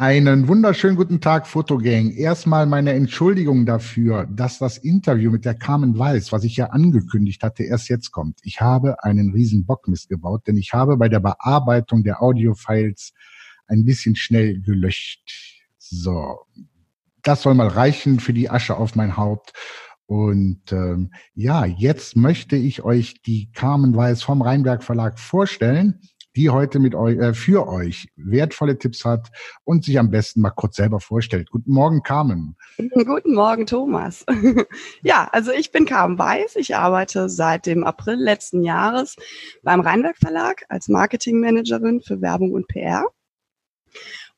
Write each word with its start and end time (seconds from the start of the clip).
Einen 0.00 0.46
wunderschönen 0.46 0.94
guten 0.94 1.20
Tag, 1.20 1.48
Fotogang. 1.48 2.12
Erstmal 2.12 2.66
meine 2.66 2.92
Entschuldigung 2.92 3.66
dafür, 3.66 4.28
dass 4.30 4.60
das 4.60 4.78
Interview 4.78 5.32
mit 5.32 5.44
der 5.44 5.56
Carmen 5.56 5.98
Weiß, 5.98 6.30
was 6.30 6.44
ich 6.44 6.56
ja 6.56 6.66
angekündigt 6.66 7.42
hatte, 7.42 7.64
erst 7.64 7.88
jetzt 7.88 8.12
kommt. 8.12 8.38
Ich 8.44 8.60
habe 8.60 9.02
einen 9.02 9.32
riesen 9.32 9.66
Bock 9.66 9.88
missgebaut, 9.88 10.46
denn 10.46 10.56
ich 10.56 10.72
habe 10.72 10.98
bei 10.98 11.08
der 11.08 11.18
Bearbeitung 11.18 12.04
der 12.04 12.22
Audiofiles 12.22 13.12
ein 13.66 13.84
bisschen 13.84 14.14
schnell 14.14 14.60
gelöscht. 14.60 15.32
So, 15.78 16.42
das 17.24 17.42
soll 17.42 17.54
mal 17.54 17.66
reichen 17.66 18.20
für 18.20 18.32
die 18.32 18.50
Asche 18.50 18.76
auf 18.76 18.94
mein 18.94 19.16
Haupt. 19.16 19.52
Und 20.06 20.70
ähm, 20.70 21.10
ja, 21.34 21.64
jetzt 21.66 22.14
möchte 22.14 22.54
ich 22.54 22.84
euch 22.84 23.20
die 23.22 23.50
Carmen 23.50 23.96
Weiß 23.96 24.22
vom 24.22 24.42
Rheinberg 24.42 24.84
Verlag 24.84 25.18
vorstellen 25.18 25.98
die 26.38 26.50
heute 26.50 26.78
mit 26.78 26.94
euch, 26.94 27.18
äh, 27.18 27.34
für 27.34 27.66
euch 27.66 28.10
wertvolle 28.14 28.78
Tipps 28.78 29.04
hat 29.04 29.28
und 29.64 29.84
sich 29.84 29.98
am 29.98 30.10
besten 30.10 30.40
mal 30.40 30.50
kurz 30.50 30.76
selber 30.76 31.00
vorstellt. 31.00 31.50
Guten 31.50 31.72
Morgen, 31.72 32.04
Carmen. 32.04 32.56
Guten 32.94 33.34
Morgen, 33.34 33.66
Thomas. 33.66 34.24
ja, 35.02 35.28
also 35.32 35.50
ich 35.50 35.72
bin 35.72 35.84
Carmen 35.84 36.16
Weiß. 36.16 36.54
Ich 36.54 36.76
arbeite 36.76 37.28
seit 37.28 37.66
dem 37.66 37.82
April 37.82 38.14
letzten 38.14 38.62
Jahres 38.62 39.16
beim 39.64 39.80
Rheinberg 39.80 40.16
Verlag 40.16 40.64
als 40.68 40.86
Marketingmanagerin 40.86 42.02
für 42.02 42.20
Werbung 42.20 42.52
und 42.52 42.68
PR. 42.68 43.04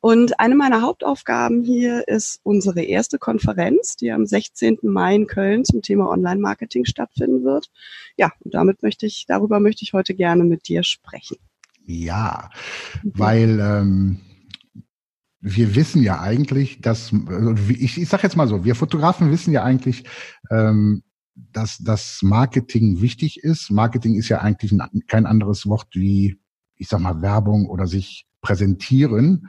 Und 0.00 0.40
eine 0.40 0.54
meiner 0.54 0.80
Hauptaufgaben 0.80 1.62
hier 1.62 2.08
ist 2.08 2.40
unsere 2.42 2.80
erste 2.80 3.18
Konferenz, 3.18 3.96
die 3.96 4.10
am 4.10 4.24
16. 4.24 4.78
Mai 4.84 5.16
in 5.16 5.26
Köln 5.26 5.66
zum 5.66 5.82
Thema 5.82 6.08
Online-Marketing 6.08 6.86
stattfinden 6.86 7.44
wird. 7.44 7.70
Ja, 8.16 8.32
und 8.42 8.54
damit 8.54 8.82
möchte 8.82 9.04
ich, 9.04 9.26
darüber 9.28 9.60
möchte 9.60 9.84
ich 9.84 9.92
heute 9.92 10.14
gerne 10.14 10.44
mit 10.44 10.66
dir 10.66 10.82
sprechen. 10.82 11.36
Ja, 11.90 12.50
weil 13.02 13.58
ähm, 13.60 14.20
wir 15.40 15.74
wissen 15.74 16.02
ja 16.02 16.20
eigentlich, 16.20 16.80
dass, 16.80 17.12
also 17.26 17.54
ich, 17.68 18.00
ich 18.00 18.08
sage 18.08 18.22
jetzt 18.22 18.36
mal 18.36 18.46
so, 18.46 18.64
wir 18.64 18.76
Fotografen 18.76 19.32
wissen 19.32 19.52
ja 19.52 19.64
eigentlich, 19.64 20.04
ähm, 20.50 21.02
dass 21.34 21.78
das 21.78 22.20
Marketing 22.22 23.00
wichtig 23.00 23.42
ist. 23.42 23.70
Marketing 23.70 24.14
ist 24.14 24.28
ja 24.28 24.38
eigentlich 24.38 24.72
ein, 24.72 25.02
kein 25.08 25.26
anderes 25.26 25.66
Wort 25.66 25.88
wie, 25.94 26.38
ich 26.76 26.86
sag 26.86 27.00
mal, 27.00 27.22
Werbung 27.22 27.66
oder 27.66 27.88
sich 27.88 28.26
präsentieren. 28.40 29.48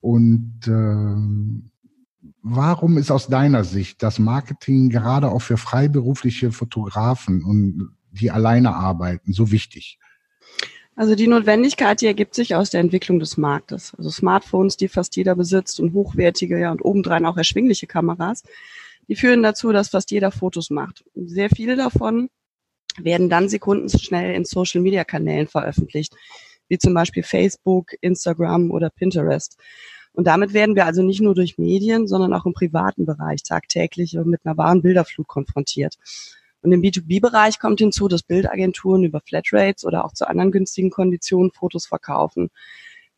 Und 0.00 0.60
ähm, 0.66 1.70
warum 2.42 2.98
ist 2.98 3.10
aus 3.10 3.28
deiner 3.28 3.64
Sicht 3.64 4.02
das 4.02 4.18
Marketing 4.18 4.90
gerade 4.90 5.30
auch 5.30 5.40
für 5.40 5.56
freiberufliche 5.56 6.52
Fotografen 6.52 7.42
und 7.42 7.96
die 8.10 8.30
alleine 8.30 8.74
arbeiten 8.74 9.32
so 9.32 9.50
wichtig? 9.50 9.98
Also 10.96 11.16
die 11.16 11.26
Notwendigkeit, 11.26 12.00
die 12.00 12.06
ergibt 12.06 12.34
sich 12.34 12.54
aus 12.54 12.70
der 12.70 12.80
Entwicklung 12.80 13.18
des 13.18 13.36
Marktes. 13.36 13.92
Also 13.98 14.10
Smartphones, 14.10 14.76
die 14.76 14.88
fast 14.88 15.16
jeder 15.16 15.34
besitzt 15.34 15.80
und 15.80 15.92
hochwertige 15.92 16.58
ja, 16.58 16.70
und 16.70 16.84
obendrein 16.84 17.26
auch 17.26 17.36
erschwingliche 17.36 17.86
Kameras, 17.86 18.44
die 19.08 19.16
führen 19.16 19.42
dazu, 19.42 19.72
dass 19.72 19.88
fast 19.88 20.10
jeder 20.12 20.30
Fotos 20.30 20.70
macht. 20.70 21.04
Sehr 21.14 21.50
viele 21.50 21.76
davon 21.76 22.30
werden 22.96 23.28
dann 23.28 23.48
sekundenschnell 23.48 24.34
in 24.34 24.44
Social-Media-Kanälen 24.44 25.48
veröffentlicht, 25.48 26.14
wie 26.68 26.78
zum 26.78 26.94
Beispiel 26.94 27.24
Facebook, 27.24 27.92
Instagram 28.00 28.70
oder 28.70 28.88
Pinterest. 28.88 29.58
Und 30.12 30.28
damit 30.28 30.52
werden 30.52 30.76
wir 30.76 30.86
also 30.86 31.02
nicht 31.02 31.20
nur 31.20 31.34
durch 31.34 31.58
Medien, 31.58 32.06
sondern 32.06 32.32
auch 32.32 32.46
im 32.46 32.52
privaten 32.52 33.04
Bereich 33.04 33.42
tagtäglich 33.42 34.16
mit 34.24 34.42
einer 34.44 34.56
wahren 34.56 34.80
Bilderflut 34.80 35.26
konfrontiert. 35.26 35.96
Und 36.64 36.72
im 36.72 36.80
B2B-Bereich 36.80 37.58
kommt 37.58 37.80
hinzu, 37.80 38.08
dass 38.08 38.22
Bildagenturen 38.22 39.04
über 39.04 39.20
Flatrates 39.20 39.84
oder 39.84 40.02
auch 40.06 40.14
zu 40.14 40.26
anderen 40.26 40.50
günstigen 40.50 40.88
Konditionen 40.88 41.50
Fotos 41.50 41.84
verkaufen. 41.84 42.48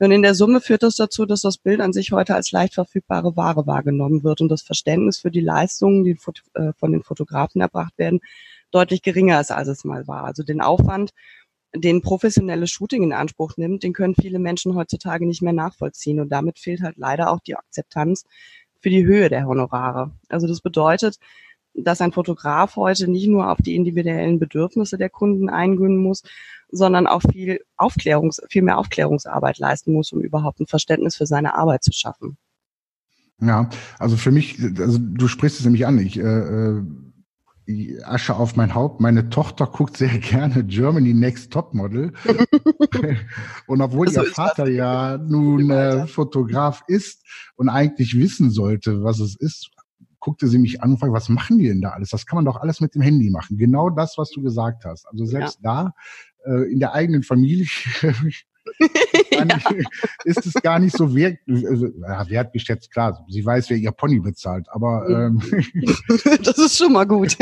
Und 0.00 0.10
in 0.10 0.22
der 0.22 0.34
Summe 0.34 0.60
führt 0.60 0.82
das 0.82 0.96
dazu, 0.96 1.26
dass 1.26 1.42
das 1.42 1.56
Bild 1.56 1.80
an 1.80 1.92
sich 1.92 2.10
heute 2.10 2.34
als 2.34 2.50
leicht 2.50 2.74
verfügbare 2.74 3.36
Ware 3.36 3.68
wahrgenommen 3.68 4.24
wird 4.24 4.40
und 4.40 4.48
das 4.48 4.62
Verständnis 4.62 5.20
für 5.20 5.30
die 5.30 5.40
Leistungen, 5.40 6.02
die 6.02 6.18
äh, 6.54 6.72
von 6.76 6.90
den 6.90 7.04
Fotografen 7.04 7.60
erbracht 7.60 7.96
werden, 7.98 8.18
deutlich 8.72 9.02
geringer 9.02 9.40
ist, 9.40 9.52
als 9.52 9.68
es 9.68 9.84
mal 9.84 10.08
war. 10.08 10.24
Also 10.24 10.42
den 10.42 10.60
Aufwand, 10.60 11.12
den 11.72 12.02
professionelles 12.02 12.70
Shooting 12.70 13.04
in 13.04 13.12
Anspruch 13.12 13.56
nimmt, 13.56 13.84
den 13.84 13.92
können 13.92 14.16
viele 14.20 14.40
Menschen 14.40 14.74
heutzutage 14.74 15.24
nicht 15.24 15.40
mehr 15.40 15.52
nachvollziehen. 15.52 16.18
Und 16.18 16.30
damit 16.30 16.58
fehlt 16.58 16.82
halt 16.82 16.96
leider 16.96 17.30
auch 17.30 17.38
die 17.38 17.54
Akzeptanz 17.54 18.24
für 18.80 18.90
die 18.90 19.06
Höhe 19.06 19.28
der 19.28 19.46
Honorare. 19.46 20.10
Also 20.28 20.48
das 20.48 20.60
bedeutet, 20.60 21.18
dass 21.76 22.00
ein 22.00 22.12
Fotograf 22.12 22.76
heute 22.76 23.08
nicht 23.08 23.28
nur 23.28 23.50
auf 23.50 23.58
die 23.58 23.76
individuellen 23.76 24.38
Bedürfnisse 24.38 24.98
der 24.98 25.10
Kunden 25.10 25.48
eingehen 25.48 25.98
muss, 25.98 26.22
sondern 26.70 27.06
auch 27.06 27.22
viel 27.30 27.60
Aufklärungs, 27.76 28.40
viel 28.48 28.62
mehr 28.62 28.78
Aufklärungsarbeit 28.78 29.58
leisten 29.58 29.92
muss, 29.92 30.12
um 30.12 30.20
überhaupt 30.20 30.60
ein 30.60 30.66
Verständnis 30.66 31.16
für 31.16 31.26
seine 31.26 31.54
Arbeit 31.54 31.84
zu 31.84 31.92
schaffen. 31.92 32.36
Ja, 33.40 33.68
also 33.98 34.16
für 34.16 34.30
mich, 34.30 34.58
also 34.78 34.98
du 34.98 35.28
sprichst 35.28 35.58
es 35.58 35.64
nämlich 35.64 35.86
an, 35.86 35.98
ich, 35.98 36.18
äh, 36.18 36.22
äh 36.22 36.82
Asche 38.04 38.36
auf 38.36 38.54
mein 38.54 38.74
Haupt. 38.74 39.00
Meine 39.00 39.28
Tochter 39.28 39.66
guckt 39.66 39.96
sehr 39.96 40.18
gerne 40.18 40.64
Germany 40.64 41.12
Next 41.14 41.52
Top 41.52 41.74
Model. 41.74 42.12
und 43.66 43.80
obwohl 43.80 44.08
so 44.08 44.22
ihr 44.22 44.30
Vater 44.30 44.68
ja 44.68 45.18
nun 45.18 45.70
äh, 45.70 46.06
Fotograf 46.06 46.82
ist 46.86 47.24
und 47.56 47.68
eigentlich 47.68 48.16
wissen 48.16 48.50
sollte, 48.50 49.02
was 49.02 49.18
es 49.18 49.34
ist, 49.36 49.70
guckte 50.26 50.48
sie 50.48 50.58
mich 50.58 50.82
an 50.82 50.90
und 50.90 50.98
fragte, 50.98 51.12
was 51.12 51.28
machen 51.28 51.56
die 51.58 51.68
denn 51.68 51.80
da 51.80 51.90
alles? 51.90 52.10
Das 52.10 52.26
kann 52.26 52.38
man 52.38 52.44
doch 52.44 52.56
alles 52.56 52.80
mit 52.80 52.96
dem 52.96 53.00
Handy 53.00 53.30
machen. 53.30 53.58
Genau 53.58 53.90
das, 53.90 54.18
was 54.18 54.30
du 54.30 54.42
gesagt 54.42 54.84
hast. 54.84 55.06
Also 55.06 55.24
selbst 55.24 55.60
ja. 55.62 55.92
da, 56.44 56.52
äh, 56.52 56.72
in 56.72 56.80
der 56.80 56.94
eigenen 56.94 57.22
Familie, 57.22 57.66
ja. 59.30 59.46
ist 60.24 60.44
es 60.44 60.54
gar 60.54 60.80
nicht 60.80 60.96
so 60.96 61.14
wert, 61.14 61.38
also, 61.46 61.86
ja, 61.86 62.28
wertgeschätzt, 62.28 62.92
klar. 62.92 63.24
Sie 63.28 63.46
weiß, 63.46 63.70
wer 63.70 63.76
ihr 63.76 63.92
Pony 63.92 64.18
bezahlt, 64.18 64.66
aber 64.68 65.08
ähm, 65.08 65.40
das 66.42 66.58
ist 66.58 66.76
schon 66.76 66.92
mal 66.92 67.06
gut. 67.06 67.36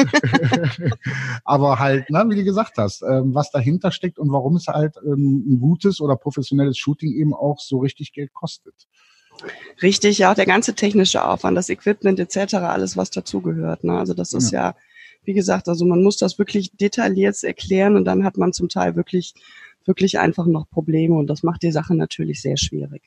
aber 1.44 1.78
halt, 1.78 2.10
ne, 2.10 2.22
wie 2.28 2.36
du 2.36 2.44
gesagt 2.44 2.76
hast, 2.76 3.00
ähm, 3.00 3.34
was 3.34 3.50
dahinter 3.50 3.92
steckt 3.92 4.18
und 4.18 4.30
warum 4.30 4.56
es 4.56 4.66
halt 4.66 4.98
ähm, 5.06 5.44
ein 5.48 5.58
gutes 5.58 6.02
oder 6.02 6.16
professionelles 6.16 6.76
Shooting 6.76 7.14
eben 7.14 7.32
auch 7.32 7.60
so 7.60 7.78
richtig 7.78 8.12
Geld 8.12 8.34
kostet. 8.34 8.74
Richtig, 9.82 10.18
ja, 10.18 10.30
auch 10.30 10.34
der 10.34 10.46
ganze 10.46 10.74
technische 10.74 11.24
Aufwand, 11.24 11.56
das 11.56 11.68
Equipment 11.68 12.18
etc., 12.20 12.54
alles, 12.54 12.96
was 12.96 13.10
dazugehört. 13.10 13.84
Ne? 13.84 13.98
Also 13.98 14.14
das 14.14 14.32
ist 14.32 14.52
ja. 14.52 14.68
ja, 14.68 14.76
wie 15.24 15.34
gesagt, 15.34 15.68
also 15.68 15.84
man 15.84 16.02
muss 16.02 16.16
das 16.16 16.38
wirklich 16.38 16.72
detailliert 16.72 17.42
erklären 17.42 17.96
und 17.96 18.04
dann 18.04 18.24
hat 18.24 18.36
man 18.36 18.52
zum 18.52 18.68
Teil 18.68 18.96
wirklich, 18.96 19.34
wirklich 19.84 20.18
einfach 20.18 20.46
noch 20.46 20.68
Probleme 20.68 21.14
und 21.14 21.26
das 21.28 21.42
macht 21.42 21.62
die 21.62 21.72
Sache 21.72 21.94
natürlich 21.94 22.40
sehr 22.40 22.56
schwierig. 22.56 23.02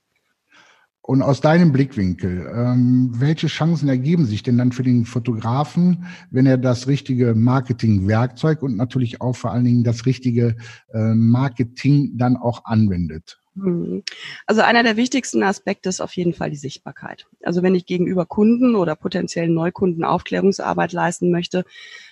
Und 1.08 1.22
aus 1.22 1.40
deinem 1.40 1.72
Blickwinkel, 1.72 2.52
ähm, 2.54 3.12
welche 3.14 3.48
Chancen 3.48 3.88
ergeben 3.88 4.26
sich 4.26 4.44
denn 4.44 4.58
dann 4.58 4.74
für 4.74 4.84
den 4.84 5.06
Fotografen, 5.06 6.06
wenn 6.32 6.46
er 6.46 6.58
das 6.58 6.90
richtige 6.90 7.34
Marketingwerkzeug 7.34 8.62
und 8.62 8.76
natürlich 8.76 9.22
auch 9.22 9.38
vor 9.38 9.54
allen 9.54 9.64
Dingen 9.64 9.86
das 9.86 10.06
richtige 10.06 10.58
äh, 10.92 11.14
Marketing 11.14 12.18
dann 12.18 12.36
auch 12.36 12.66
anwendet? 12.66 13.40
Mhm. 13.58 14.04
Also 14.46 14.62
einer 14.62 14.84
der 14.84 14.98
wichtigsten 14.98 15.44
Aspekte 15.44 15.90
ist 15.90 16.02
auf 16.02 16.16
jeden 16.16 16.34
Fall 16.34 16.50
die 16.50 16.58
Sichtbarkeit. 16.58 17.28
Also 17.44 17.64
wenn 17.64 17.76
ich 17.76 17.86
gegenüber 17.86 18.26
Kunden 18.26 18.76
oder 18.76 18.96
potenziellen 18.96 19.54
Neukunden 19.54 20.04
Aufklärungsarbeit 20.04 20.94
leisten 20.94 21.32
möchte, 21.32 21.66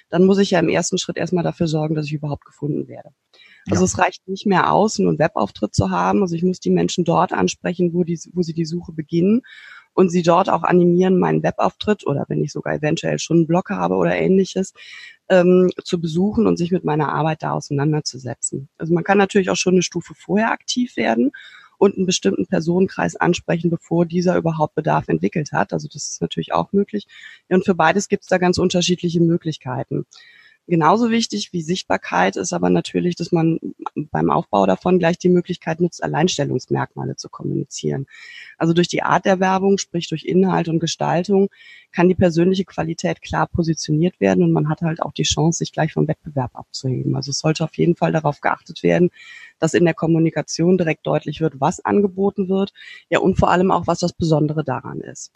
dann 0.09 0.25
muss 0.25 0.39
ich 0.39 0.51
ja 0.51 0.59
im 0.59 0.69
ersten 0.69 0.97
Schritt 0.97 1.17
erstmal 1.17 1.43
dafür 1.43 1.67
sorgen, 1.67 1.95
dass 1.95 2.05
ich 2.05 2.13
überhaupt 2.13 2.45
gefunden 2.45 2.87
werde. 2.87 3.09
Also 3.69 3.83
ja. 3.83 3.85
es 3.85 3.97
reicht 3.97 4.27
nicht 4.27 4.45
mehr 4.45 4.71
aus, 4.71 4.99
nur 4.99 5.09
einen 5.09 5.19
Webauftritt 5.19 5.73
zu 5.73 5.89
haben. 5.89 6.21
Also 6.21 6.35
ich 6.35 6.43
muss 6.43 6.59
die 6.59 6.69
Menschen 6.69 7.03
dort 7.03 7.33
ansprechen, 7.33 7.93
wo, 7.93 8.03
die, 8.03 8.19
wo 8.33 8.41
sie 8.41 8.53
die 8.53 8.65
Suche 8.65 8.91
beginnen 8.91 9.41
und 9.93 10.09
sie 10.09 10.21
dort 10.21 10.49
auch 10.49 10.63
animieren, 10.63 11.17
meinen 11.17 11.41
Webauftritt 11.41 12.05
oder 12.05 12.25
wenn 12.27 12.43
ich 12.43 12.51
sogar 12.51 12.75
eventuell 12.75 13.17
schon 13.17 13.37
einen 13.37 13.47
Blog 13.47 13.69
habe 13.69 13.95
oder 13.95 14.15
ähnliches, 14.15 14.73
ähm, 15.29 15.69
zu 15.83 15.99
besuchen 15.99 16.47
und 16.47 16.57
sich 16.57 16.71
mit 16.71 16.83
meiner 16.83 17.11
Arbeit 17.13 17.43
da 17.43 17.51
auseinanderzusetzen. 17.51 18.69
Also 18.77 18.93
man 18.93 19.03
kann 19.03 19.17
natürlich 19.17 19.49
auch 19.49 19.55
schon 19.55 19.73
eine 19.73 19.83
Stufe 19.83 20.13
vorher 20.13 20.51
aktiv 20.51 20.97
werden 20.97 21.31
und 21.77 21.97
einen 21.97 22.05
bestimmten 22.05 22.47
Personenkreis 22.47 23.15
ansprechen, 23.15 23.69
bevor 23.69 24.05
dieser 24.05 24.37
überhaupt 24.37 24.75
Bedarf 24.75 25.07
entwickelt 25.07 25.51
hat. 25.51 25.73
Also 25.73 25.87
das 25.91 26.11
ist 26.11 26.21
natürlich 26.21 26.53
auch 26.53 26.71
möglich. 26.71 27.07
Und 27.49 27.65
für 27.65 27.75
beides 27.75 28.07
gibt 28.07 28.23
es 28.23 28.29
da 28.29 28.37
ganz 28.37 28.57
unterschiedliche 28.57 29.19
Möglichkeiten. 29.19 30.05
Genauso 30.67 31.11
wichtig 31.11 31.53
wie 31.53 31.61
Sichtbarkeit 31.61 32.37
ist 32.37 32.51
aber 32.51 32.71
natürlich, 32.71 33.15
dass 33.15 33.31
man 33.31 33.59
beim 33.93 34.31
Aufbau 34.31 34.65
davon 34.65 34.97
gleich 34.97 35.19
die 35.19 35.29
Möglichkeit 35.29 35.79
nutzt, 35.79 36.03
Alleinstellungsmerkmale 36.03 37.15
zu 37.15 37.29
kommunizieren. 37.29 38.07
Also 38.57 38.73
durch 38.73 38.87
die 38.87 39.03
Art 39.03 39.25
der 39.25 39.39
Werbung, 39.39 39.77
sprich 39.77 40.09
durch 40.09 40.25
Inhalt 40.25 40.67
und 40.67 40.79
Gestaltung, 40.79 41.49
kann 41.91 42.09
die 42.09 42.15
persönliche 42.15 42.65
Qualität 42.65 43.21
klar 43.21 43.45
positioniert 43.45 44.19
werden 44.19 44.43
und 44.43 44.51
man 44.51 44.67
hat 44.67 44.81
halt 44.81 45.03
auch 45.03 45.13
die 45.13 45.23
Chance, 45.23 45.59
sich 45.59 45.71
gleich 45.71 45.93
vom 45.93 46.07
Wettbewerb 46.07 46.55
abzuheben. 46.55 47.15
Also 47.15 47.29
es 47.29 47.37
sollte 47.39 47.63
auf 47.63 47.77
jeden 47.77 47.95
Fall 47.95 48.11
darauf 48.11 48.41
geachtet 48.41 48.81
werden, 48.81 49.11
dass 49.59 49.75
in 49.75 49.85
der 49.85 49.93
Kommunikation 49.93 50.79
direkt 50.79 51.05
deutlich 51.05 51.41
wird, 51.41 51.61
was 51.61 51.85
angeboten 51.85 52.49
wird, 52.49 52.73
ja 53.09 53.19
und 53.19 53.37
vor 53.37 53.51
allem 53.51 53.69
auch, 53.69 53.85
was 53.85 53.99
das 53.99 54.13
Besondere 54.13 54.63
daran 54.63 54.99
ist. 54.99 55.31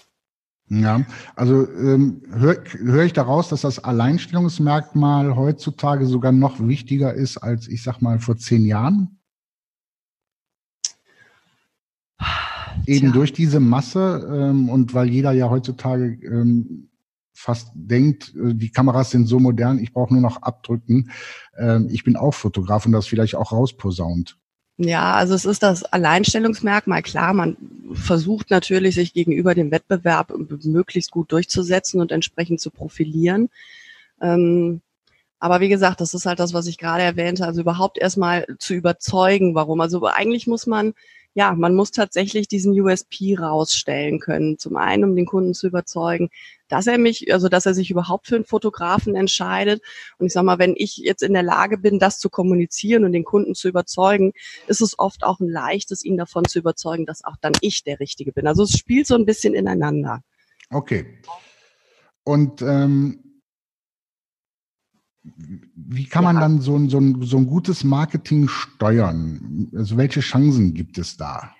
Ja, 0.69 1.01
also 1.35 1.67
ähm, 1.67 2.21
höre 2.29 2.63
hör 2.77 3.03
ich 3.03 3.13
daraus, 3.13 3.49
dass 3.49 3.61
das 3.61 3.79
Alleinstellungsmerkmal 3.79 5.35
heutzutage 5.35 6.05
sogar 6.05 6.31
noch 6.31 6.59
wichtiger 6.59 7.13
ist 7.13 7.37
als, 7.37 7.67
ich 7.67 7.81
sag 7.81 8.01
mal, 8.01 8.19
vor 8.19 8.37
zehn 8.37 8.65
Jahren? 8.65 9.19
eben 12.85 13.07
Tja. 13.07 13.11
durch 13.11 13.33
diese 13.33 13.59
Masse 13.59 14.27
ähm, 14.31 14.69
und 14.69 14.93
weil 14.93 15.09
jeder 15.09 15.31
ja 15.31 15.49
heutzutage 15.49 16.19
ähm, 16.25 16.89
fast 17.33 17.71
denkt, 17.73 18.33
äh, 18.35 18.53
die 18.53 18.71
Kameras 18.71 19.11
sind 19.11 19.27
so 19.27 19.39
modern, 19.39 19.79
ich 19.79 19.93
brauche 19.93 20.13
nur 20.13 20.21
noch 20.21 20.41
abdrücken. 20.41 21.11
Ähm, 21.57 21.87
ich 21.89 22.03
bin 22.03 22.15
auch 22.15 22.33
Fotograf 22.33 22.85
und 22.85 22.91
das 22.91 23.07
vielleicht 23.07 23.35
auch 23.35 23.51
rausposaunt. 23.51 24.37
Ja, 24.81 25.15
also 25.15 25.33
es 25.35 25.43
ist 25.43 25.61
das 25.61 25.83
Alleinstellungsmerkmal. 25.83 27.01
Klar, 27.01 27.33
man 27.33 27.57
versucht 27.93 28.49
natürlich, 28.49 28.95
sich 28.95 29.13
gegenüber 29.13 29.53
dem 29.53 29.71
Wettbewerb 29.71 30.33
möglichst 30.63 31.11
gut 31.11 31.33
durchzusetzen 31.33 31.99
und 31.99 32.13
entsprechend 32.13 32.61
zu 32.61 32.71
profilieren. 32.71 33.49
Ähm, 34.21 34.79
aber 35.37 35.59
wie 35.59 35.67
gesagt, 35.67 35.99
das 35.99 36.13
ist 36.13 36.25
halt 36.25 36.39
das, 36.39 36.53
was 36.53 36.65
ich 36.67 36.77
gerade 36.77 37.03
erwähnte, 37.03 37.45
also 37.45 37.59
überhaupt 37.59 37.97
erstmal 37.97 38.47
zu 38.57 38.73
überzeugen, 38.73 39.53
warum. 39.53 39.81
Also 39.81 40.05
eigentlich 40.05 40.47
muss 40.47 40.65
man, 40.65 40.93
ja, 41.35 41.53
man 41.53 41.75
muss 41.75 41.91
tatsächlich 41.91 42.47
diesen 42.47 42.79
USP 42.79 43.35
rausstellen 43.37 44.19
können. 44.19 44.57
Zum 44.57 44.75
einen, 44.75 45.03
um 45.03 45.15
den 45.15 45.25
Kunden 45.25 45.53
zu 45.53 45.67
überzeugen, 45.67 46.29
dass 46.67 46.87
er 46.87 46.97
mich, 46.97 47.31
also 47.31 47.49
dass 47.49 47.65
er 47.65 47.73
sich 47.73 47.91
überhaupt 47.91 48.27
für 48.27 48.35
einen 48.35 48.45
Fotografen 48.45 49.15
entscheidet. 49.15 49.81
Und 50.17 50.27
ich 50.27 50.33
sag 50.33 50.43
mal, 50.43 50.59
wenn 50.59 50.73
ich 50.75 50.97
jetzt 50.97 51.23
in 51.23 51.33
der 51.33 51.43
Lage 51.43 51.77
bin, 51.77 51.99
das 51.99 52.19
zu 52.19 52.29
kommunizieren 52.29 53.05
und 53.05 53.11
den 53.11 53.23
Kunden 53.23 53.55
zu 53.55 53.67
überzeugen, 53.67 54.33
ist 54.67 54.81
es 54.81 54.97
oft 54.97 55.23
auch 55.23 55.39
ein 55.39 55.49
leichtes, 55.49 56.03
ihn 56.03 56.17
davon 56.17 56.45
zu 56.45 56.59
überzeugen, 56.59 57.05
dass 57.05 57.23
auch 57.23 57.37
dann 57.41 57.53
ich 57.61 57.83
der 57.83 57.99
Richtige 57.99 58.31
bin. 58.31 58.47
Also 58.47 58.63
es 58.63 58.77
spielt 58.77 59.07
so 59.07 59.15
ein 59.15 59.25
bisschen 59.25 59.53
ineinander. 59.53 60.21
Okay. 60.69 61.19
Und 62.23 62.61
ähm 62.61 63.23
wie 65.91 66.05
kann 66.05 66.23
man 66.23 66.39
dann 66.39 66.61
so 66.61 66.75
ein, 66.75 66.87
so, 66.87 66.99
ein, 66.99 67.23
so 67.23 67.37
ein 67.37 67.47
gutes 67.47 67.83
Marketing 67.83 68.47
steuern? 68.47 69.69
Also 69.75 69.97
welche 69.97 70.19
Chancen 70.19 70.75
gibt 70.75 70.99
es 70.99 71.17
da? 71.17 71.55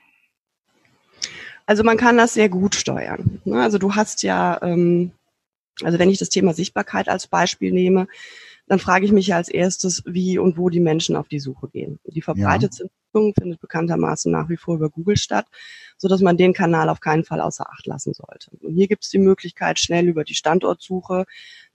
Also 1.66 1.84
man 1.84 1.98
kann 1.98 2.16
das 2.16 2.36
sehr 2.36 2.48
gut 2.48 2.76
steuern. 2.76 3.42
Ne? 3.44 3.60
Also 3.60 3.80
du 3.80 3.96
hast 3.96 4.22
ja, 4.22 4.62
ähm, 4.62 5.12
also 5.82 5.98
wenn 5.98 6.12
ich 6.12 6.20
das 6.20 6.30
Thema 6.30 6.54
Sichtbarkeit 6.54 7.10
als 7.10 7.26
Beispiel 7.26 7.72
nehme, 7.72 8.08
dann 8.68 8.78
frage 8.78 9.04
ich 9.04 9.12
mich 9.12 9.26
ja 9.26 9.38
als 9.38 9.50
erstes, 9.50 10.04
wie 10.06 10.38
und 10.38 10.58
wo 10.58 10.70
die 10.70 10.80
Menschen 10.80 11.16
auf 11.16 11.28
die 11.28 11.40
Suche 11.40 11.68
gehen. 11.68 12.00
Die 12.06 12.22
verbreitetste 12.22 12.92
ja. 13.14 13.32
findet 13.34 13.60
bekanntermaßen 13.60 14.32
nach 14.32 14.48
wie 14.48 14.58
vor 14.58 14.76
über 14.76 14.92
Google 14.92 15.18
statt, 15.18 15.48
so 16.00 16.08
dass 16.08 16.22
man 16.22 16.38
den 16.38 16.54
Kanal 16.54 16.90
auf 16.90 17.02
keinen 17.02 17.26
Fall 17.26 17.42
außer 17.42 17.70
Acht 17.70 17.86
lassen 17.86 18.14
sollte. 18.14 18.52
Und 18.62 18.74
hier 18.74 18.88
gibt 18.88 19.04
es 19.04 19.10
die 19.10 19.20
Möglichkeit, 19.20 19.80
schnell 19.80 20.08
über 20.08 20.24
die 20.24 20.34
Standortsuche 20.34 21.26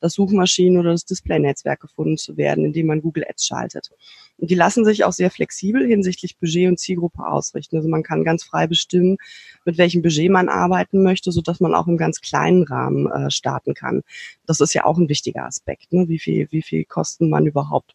das 0.00 0.14
Suchmaschinen- 0.14 0.78
oder 0.78 0.92
das 0.92 1.04
Display-Netzwerk 1.04 1.80
gefunden 1.80 2.16
zu 2.16 2.36
werden, 2.36 2.64
indem 2.64 2.86
man 2.86 3.02
Google 3.02 3.24
Ads 3.28 3.46
schaltet. 3.46 3.90
Und 4.38 4.50
die 4.50 4.54
lassen 4.54 4.84
sich 4.84 5.04
auch 5.04 5.12
sehr 5.12 5.30
flexibel 5.30 5.86
hinsichtlich 5.86 6.38
Budget 6.38 6.68
und 6.68 6.78
Zielgruppe 6.78 7.26
ausrichten. 7.26 7.76
Also 7.76 7.88
man 7.88 8.02
kann 8.02 8.24
ganz 8.24 8.44
frei 8.44 8.66
bestimmen, 8.66 9.18
mit 9.64 9.78
welchem 9.78 10.02
Budget 10.02 10.30
man 10.30 10.48
arbeiten 10.48 11.02
möchte, 11.02 11.30
so 11.30 11.40
dass 11.40 11.60
man 11.60 11.74
auch 11.74 11.86
im 11.86 11.96
ganz 11.96 12.20
kleinen 12.20 12.64
Rahmen 12.64 13.10
äh, 13.10 13.30
starten 13.30 13.74
kann. 13.74 14.02
Das 14.46 14.60
ist 14.60 14.74
ja 14.74 14.84
auch 14.84 14.98
ein 14.98 15.08
wichtiger 15.08 15.44
Aspekt, 15.44 15.92
ne? 15.92 16.08
wie 16.08 16.18
viel, 16.18 16.48
wie 16.50 16.62
viel 16.62 16.84
Kosten 16.84 17.30
man 17.30 17.46
überhaupt 17.46 17.92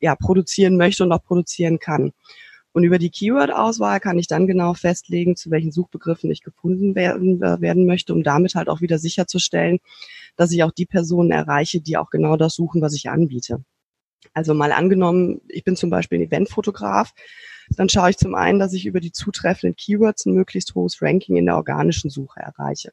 ja, 0.00 0.14
produzieren 0.16 0.76
möchte 0.76 1.04
und 1.04 1.12
auch 1.12 1.22
produzieren 1.22 1.78
kann. 1.78 2.12
Und 2.78 2.84
über 2.84 3.00
die 3.00 3.10
Keyword-Auswahl 3.10 3.98
kann 3.98 4.20
ich 4.20 4.28
dann 4.28 4.46
genau 4.46 4.72
festlegen, 4.72 5.34
zu 5.34 5.50
welchen 5.50 5.72
Suchbegriffen 5.72 6.30
ich 6.30 6.44
gefunden 6.44 6.94
werden, 6.94 7.42
äh, 7.42 7.60
werden 7.60 7.86
möchte, 7.86 8.14
um 8.14 8.22
damit 8.22 8.54
halt 8.54 8.68
auch 8.68 8.80
wieder 8.80 9.00
sicherzustellen, 9.00 9.80
dass 10.36 10.52
ich 10.52 10.62
auch 10.62 10.70
die 10.70 10.86
Personen 10.86 11.32
erreiche, 11.32 11.80
die 11.80 11.96
auch 11.96 12.08
genau 12.08 12.36
das 12.36 12.54
suchen, 12.54 12.80
was 12.80 12.94
ich 12.94 13.10
anbiete. 13.10 13.64
Also 14.32 14.54
mal 14.54 14.70
angenommen, 14.70 15.40
ich 15.48 15.64
bin 15.64 15.74
zum 15.74 15.90
Beispiel 15.90 16.20
ein 16.20 16.28
Eventfotograf, 16.28 17.14
dann 17.70 17.88
schaue 17.88 18.10
ich 18.10 18.16
zum 18.16 18.36
einen, 18.36 18.60
dass 18.60 18.72
ich 18.74 18.86
über 18.86 19.00
die 19.00 19.10
zutreffenden 19.10 19.74
Keywords 19.74 20.26
ein 20.26 20.34
möglichst 20.34 20.76
hohes 20.76 21.02
Ranking 21.02 21.34
in 21.34 21.46
der 21.46 21.56
organischen 21.56 22.10
Suche 22.10 22.38
erreiche. 22.38 22.92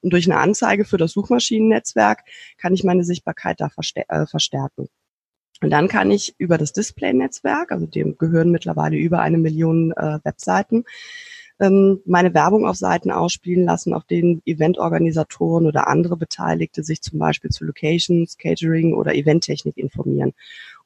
Und 0.00 0.12
durch 0.12 0.28
eine 0.28 0.40
Anzeige 0.40 0.84
für 0.84 0.96
das 0.96 1.12
Suchmaschinennetzwerk 1.12 2.24
kann 2.58 2.74
ich 2.74 2.82
meine 2.82 3.04
Sichtbarkeit 3.04 3.60
da 3.60 3.70
äh, 3.94 4.26
verstärken. 4.26 4.88
Und 5.62 5.70
dann 5.70 5.88
kann 5.88 6.10
ich 6.10 6.34
über 6.38 6.56
das 6.56 6.72
Display-Netzwerk, 6.72 7.70
also 7.72 7.86
dem 7.86 8.16
gehören 8.16 8.50
mittlerweile 8.50 8.96
über 8.96 9.20
eine 9.20 9.38
Million 9.38 9.92
äh, 9.92 10.18
Webseiten, 10.24 10.84
ähm, 11.60 12.00
meine 12.06 12.32
Werbung 12.32 12.66
auf 12.66 12.76
Seiten 12.76 13.10
ausspielen 13.10 13.66
lassen, 13.66 13.92
auf 13.92 14.04
denen 14.04 14.40
Eventorganisatoren 14.46 15.66
oder 15.66 15.88
andere 15.88 16.16
Beteiligte 16.16 16.82
sich 16.82 17.02
zum 17.02 17.18
Beispiel 17.18 17.50
zu 17.50 17.64
Locations, 17.66 18.38
Catering 18.38 18.94
oder 18.94 19.14
Eventtechnik 19.14 19.76
informieren. 19.76 20.32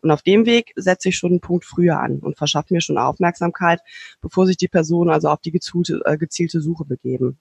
Und 0.00 0.10
auf 0.10 0.22
dem 0.22 0.44
Weg 0.46 0.72
setze 0.74 1.10
ich 1.10 1.16
schon 1.16 1.30
einen 1.30 1.40
Punkt 1.40 1.64
früher 1.64 2.00
an 2.00 2.18
und 2.18 2.36
verschaffe 2.36 2.74
mir 2.74 2.80
schon 2.80 2.98
Aufmerksamkeit, 2.98 3.80
bevor 4.20 4.46
sich 4.46 4.56
die 4.56 4.68
Personen 4.68 5.10
also 5.10 5.28
auf 5.28 5.40
die 5.40 5.52
gezielte, 5.52 6.00
äh, 6.04 6.18
gezielte 6.18 6.60
Suche 6.60 6.84
begeben 6.84 7.38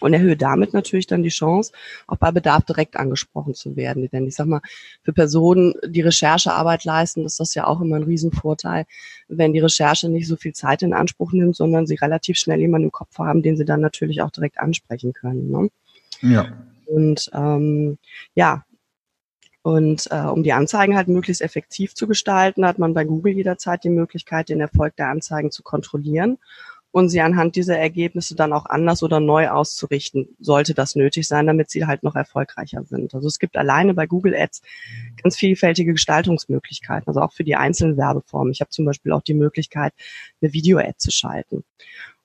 und 0.00 0.12
erhöhe 0.12 0.36
damit 0.36 0.74
natürlich 0.74 1.06
dann 1.06 1.22
die 1.22 1.30
Chance, 1.30 1.72
auch 2.06 2.16
bei 2.16 2.30
Bedarf 2.30 2.64
direkt 2.64 2.96
angesprochen 2.96 3.54
zu 3.54 3.76
werden. 3.76 4.08
Denn 4.10 4.26
ich 4.26 4.34
sag 4.34 4.46
mal, 4.46 4.60
für 5.02 5.12
Personen, 5.12 5.74
die 5.86 6.02
Recherchearbeit 6.02 6.84
leisten, 6.84 7.24
ist 7.24 7.40
das 7.40 7.54
ja 7.54 7.66
auch 7.66 7.80
immer 7.80 7.96
ein 7.96 8.02
Riesenvorteil, 8.02 8.84
wenn 9.28 9.52
die 9.52 9.60
Recherche 9.60 10.08
nicht 10.08 10.28
so 10.28 10.36
viel 10.36 10.52
Zeit 10.52 10.82
in 10.82 10.92
Anspruch 10.92 11.32
nimmt, 11.32 11.56
sondern 11.56 11.86
sie 11.86 11.94
relativ 11.94 12.36
schnell 12.36 12.60
jemanden 12.60 12.88
im 12.88 12.92
Kopf 12.92 13.18
haben, 13.18 13.42
den 13.42 13.56
sie 13.56 13.64
dann 13.64 13.80
natürlich 13.80 14.20
auch 14.22 14.30
direkt 14.30 14.58
ansprechen 14.58 15.12
können. 15.12 15.50
Ne? 15.50 15.70
Ja. 16.20 16.46
Und 16.86 17.30
ähm, 17.32 17.98
ja, 18.34 18.64
und 19.62 20.06
äh, 20.12 20.20
um 20.20 20.44
die 20.44 20.52
Anzeigen 20.52 20.96
halt 20.96 21.08
möglichst 21.08 21.42
effektiv 21.42 21.94
zu 21.94 22.06
gestalten, 22.06 22.64
hat 22.64 22.78
man 22.78 22.94
bei 22.94 23.04
Google 23.04 23.32
jederzeit 23.32 23.82
die 23.82 23.90
Möglichkeit, 23.90 24.48
den 24.48 24.60
Erfolg 24.60 24.94
der 24.94 25.08
Anzeigen 25.08 25.50
zu 25.50 25.64
kontrollieren 25.64 26.38
und 26.96 27.10
sie 27.10 27.20
anhand 27.20 27.56
dieser 27.56 27.76
Ergebnisse 27.76 28.34
dann 28.34 28.54
auch 28.54 28.64
anders 28.64 29.02
oder 29.02 29.20
neu 29.20 29.50
auszurichten, 29.50 30.34
sollte 30.40 30.72
das 30.72 30.94
nötig 30.94 31.28
sein, 31.28 31.46
damit 31.46 31.68
sie 31.70 31.84
halt 31.84 32.02
noch 32.02 32.16
erfolgreicher 32.16 32.84
sind. 32.84 33.14
Also 33.14 33.28
es 33.28 33.38
gibt 33.38 33.58
alleine 33.58 33.92
bei 33.92 34.06
Google 34.06 34.34
Ads 34.34 34.62
ganz 35.22 35.36
vielfältige 35.36 35.92
Gestaltungsmöglichkeiten, 35.92 37.06
also 37.06 37.20
auch 37.20 37.34
für 37.34 37.44
die 37.44 37.54
einzelnen 37.54 37.98
Werbeformen. 37.98 38.50
Ich 38.50 38.62
habe 38.62 38.70
zum 38.70 38.86
Beispiel 38.86 39.12
auch 39.12 39.20
die 39.20 39.34
Möglichkeit, 39.34 39.92
eine 40.40 40.54
Video-Ad 40.54 40.94
zu 40.96 41.10
schalten. 41.10 41.64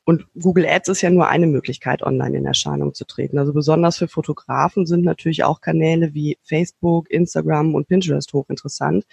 Und 0.05 0.25
Google 0.39 0.65
Ads 0.65 0.87
ist 0.87 1.01
ja 1.01 1.09
nur 1.09 1.27
eine 1.27 1.47
Möglichkeit, 1.47 2.01
online 2.01 2.37
in 2.37 2.45
Erscheinung 2.45 2.93
zu 2.93 3.03
treten. 3.03 3.39
Also 3.39 3.51
besonders 3.51 3.97
für 3.97 4.07
Fotografen 4.07 4.85
sind 4.85 5.03
natürlich 5.03 5.43
auch 5.43 5.59
Kanäle 5.59 6.13
wie 6.13 6.37
Facebook, 6.43 7.11
Instagram 7.11 7.75
und 7.75 7.89
Pinterest 7.89 8.31
hochinteressant, 8.31 9.05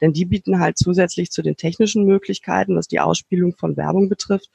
denn 0.00 0.14
die 0.14 0.24
bieten 0.24 0.58
halt 0.58 0.78
zusätzlich 0.78 1.30
zu 1.30 1.42
den 1.42 1.56
technischen 1.56 2.06
Möglichkeiten, 2.06 2.76
was 2.76 2.88
die 2.88 3.00
Ausspielung 3.00 3.54
von 3.58 3.76
Werbung 3.76 4.08
betrifft, 4.08 4.50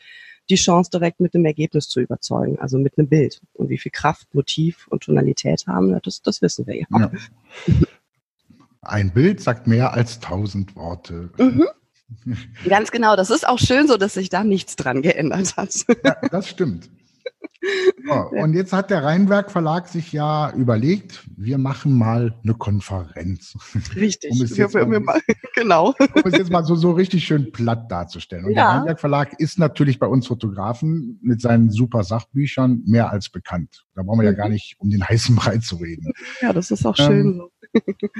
die 0.50 0.56
Chance, 0.56 0.90
direkt 0.92 1.20
mit 1.20 1.36
einem 1.36 1.46
Ergebnis 1.46 1.90
zu 1.90 2.00
überzeugen, 2.00 2.60
also 2.60 2.78
mit 2.78 2.98
einem 2.98 3.08
Bild. 3.08 3.42
Und 3.54 3.70
wie 3.70 3.78
viel 3.78 3.92
Kraft, 3.92 4.34
Motiv 4.34 4.88
und 4.88 5.04
Tonalität 5.04 5.68
haben, 5.68 5.98
das, 6.04 6.22
das 6.22 6.42
wissen 6.42 6.66
wir 6.68 6.76
ja. 6.76 6.86
ja. 6.92 7.12
Ein 8.82 9.12
Bild 9.12 9.42
sagt 9.42 9.68
mehr 9.68 9.94
als 9.94 10.20
tausend 10.20 10.76
Worte. 10.76 11.30
Mhm. 11.38 11.66
Ganz 12.70 12.92
genau, 12.92 13.16
das 13.16 13.30
ist 13.30 13.48
auch 13.48 13.60
schön 13.60 13.88
so, 13.88 13.98
dass 13.98 14.14
sich 14.14 14.30
da 14.30 14.44
nichts 14.44 14.76
dran 14.76 15.02
geändert 15.02 15.58
hat. 15.58 15.74
Ja, 16.04 16.16
das 16.32 16.48
stimmt. 16.48 16.90
So, 18.06 18.14
und 18.42 18.54
jetzt 18.54 18.74
hat 18.74 18.90
der 18.90 19.04
Rheinwerk 19.04 19.52
Verlag 19.52 19.88
sich 19.88 20.12
ja 20.12 20.52
überlegt, 20.54 21.26
wir 21.36 21.58
machen 21.58 21.98
mal 21.98 22.36
eine 22.44 22.54
Konferenz. 22.54 23.58
Richtig, 23.96 24.32
um 24.32 24.42
es 24.42 24.56
jetzt 24.58 24.74
wir, 24.74 24.90
wir 24.90 25.00
mal, 25.00 25.20
genau. 25.56 25.94
Um 26.00 26.22
es 26.26 26.38
jetzt 26.38 26.52
mal 26.52 26.64
so, 26.64 26.76
so 26.76 26.92
richtig 26.92 27.26
schön 27.26 27.52
platt 27.52 27.92
darzustellen. 27.92 28.46
Und 28.46 28.52
ja. 28.52 28.56
der 28.56 28.80
Rheinwerk 28.80 29.00
Verlag 29.00 29.40
ist 29.40 29.60
natürlich 29.60 30.00
bei 30.00 30.08
uns 30.08 30.28
Fotografen 30.28 31.20
mit 31.22 31.42
seinen 31.42 31.72
super 31.72 32.04
Sachbüchern 32.04 32.84
mehr 32.86 33.12
als 33.12 33.30
bekannt. 33.30 33.86
Da 33.96 34.04
brauchen 34.04 34.20
wir 34.20 34.30
mhm. 34.30 34.38
ja 34.38 34.44
gar 34.44 34.50
nicht 34.50 34.76
um 34.80 34.90
den 34.90 35.04
heißen 35.08 35.36
Brei 35.36 35.58
zu 35.58 35.78
reden. 35.78 36.14
Ja, 36.42 36.54
das 36.54 36.72
ist 36.72 36.86
auch 36.86 36.96
schön 36.96 37.28
ähm, 37.28 37.38
so 37.38 37.52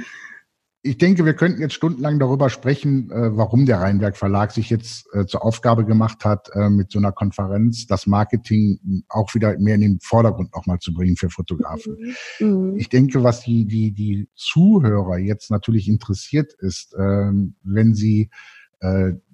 ich 0.82 0.96
denke, 0.96 1.24
wir 1.24 1.34
könnten 1.34 1.60
jetzt 1.60 1.74
stundenlang 1.74 2.18
darüber 2.18 2.50
sprechen, 2.50 3.10
äh, 3.10 3.36
warum 3.36 3.66
der 3.66 3.80
Rheinberg 3.80 4.16
Verlag 4.16 4.52
sich 4.52 4.70
jetzt 4.70 5.06
äh, 5.12 5.26
zur 5.26 5.44
Aufgabe 5.44 5.84
gemacht 5.84 6.24
hat, 6.24 6.50
äh, 6.54 6.70
mit 6.70 6.92
so 6.92 6.98
einer 6.98 7.12
Konferenz 7.12 7.86
das 7.86 8.06
Marketing 8.06 9.02
auch 9.08 9.34
wieder 9.34 9.58
mehr 9.58 9.74
in 9.74 9.80
den 9.80 9.98
Vordergrund 10.00 10.54
nochmal 10.54 10.78
zu 10.78 10.94
bringen 10.94 11.16
für 11.16 11.30
Fotografen. 11.30 12.14
Mhm. 12.38 12.76
Ich 12.76 12.88
denke, 12.88 13.24
was 13.24 13.42
die, 13.42 13.66
die, 13.66 13.92
die 13.92 14.28
Zuhörer 14.34 15.18
jetzt 15.18 15.50
natürlich 15.50 15.88
interessiert 15.88 16.52
ist, 16.58 16.94
ähm, 16.98 17.56
wenn 17.62 17.94
sie 17.94 18.30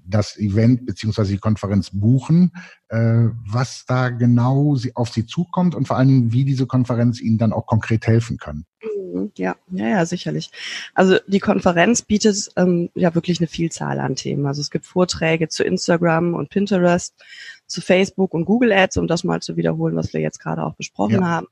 das 0.07 0.37
Event 0.37 0.87
beziehungsweise 0.87 1.33
die 1.33 1.39
Konferenz 1.39 1.91
buchen, 1.93 2.53
äh, 2.89 3.29
was 3.47 3.85
da 3.87 4.11
genau 4.11 4.75
sie, 4.77 4.95
auf 4.97 5.11
sie 5.11 5.27
zukommt 5.27 5.75
und 5.75 5.87
vor 5.87 5.97
allen 5.97 6.09
Dingen, 6.09 6.33
wie 6.33 6.45
diese 6.45 6.67
Konferenz 6.67 7.21
ihnen 7.21 7.39
dann 7.39 7.53
auch 7.53 7.67
konkret 7.67 8.07
helfen 8.07 8.37
kann. 8.37 8.65
Mhm, 8.83 9.33
ja, 9.37 9.57
ja, 9.71 9.89
ja, 9.89 10.07
sicherlich. 10.07 10.51
Also 10.95 11.19
die 11.27 11.41
Konferenz 11.41 12.03
bietet 12.03 12.51
ähm, 12.57 12.91
ja 12.95 13.15
wirklich 13.15 13.41
eine 13.41 13.47
Vielzahl 13.47 14.01
an 14.01 14.17
Themen. 14.17 14.47
Also 14.47 14.61
es 14.61 14.71
gibt 14.71 14.87
Vorträge 14.87 15.49
zu 15.49 15.65
Instagram 15.65 16.35
und 16.35 16.51
Pinterest, 16.51 17.15
zu 17.67 17.81
Facebook 17.81 18.35
und 18.35 18.45
Google 18.45 18.73
Ads, 18.73 18.99
um 18.99 19.07
das 19.07 19.25
mal 19.25 19.41
zu 19.41 19.57
wiederholen, 19.57 19.97
was 19.97 20.13
wir 20.13 20.21
jetzt 20.21 20.39
gerade 20.39 20.65
auch 20.65 20.75
besprochen 20.75 21.21
ja. 21.21 21.27
haben. 21.27 21.47